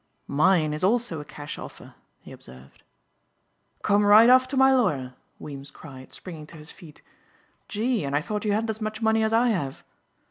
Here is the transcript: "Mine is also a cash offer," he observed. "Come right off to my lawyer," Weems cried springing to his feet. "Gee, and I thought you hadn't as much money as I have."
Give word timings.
"Mine 0.25 0.73
is 0.73 0.83
also 0.83 1.19
a 1.19 1.25
cash 1.25 1.59
offer," 1.59 1.93
he 2.21 2.31
observed. 2.31 2.81
"Come 3.83 4.03
right 4.03 4.31
off 4.31 4.47
to 4.47 4.57
my 4.57 4.73
lawyer," 4.73 5.13
Weems 5.37 5.69
cried 5.69 6.11
springing 6.11 6.47
to 6.47 6.57
his 6.57 6.71
feet. 6.71 7.03
"Gee, 7.69 8.03
and 8.03 8.15
I 8.15 8.21
thought 8.21 8.43
you 8.43 8.51
hadn't 8.53 8.71
as 8.71 8.81
much 8.81 8.99
money 9.03 9.21
as 9.21 9.31
I 9.31 9.49
have." 9.49 9.83